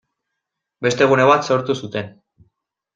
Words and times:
Beste 0.87 1.09
gune 1.13 1.29
bat 1.33 1.47
sortu 1.51 1.79
zuten. 1.85 2.13